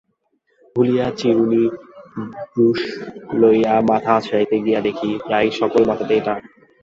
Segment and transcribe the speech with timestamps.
[0.75, 1.63] ভুলিয়া চিরুনি
[2.51, 2.81] ব্রুশ
[3.39, 6.41] লইয়া মাথা আঁচড়াইতে গিয়া দেখে, প্রায় সকল মাথাতেই টাক।